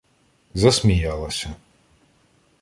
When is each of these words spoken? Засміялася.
Засміялася. 0.63 1.49